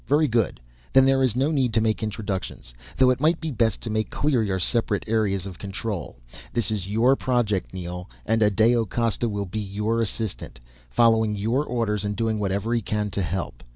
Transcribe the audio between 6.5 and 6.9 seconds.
This is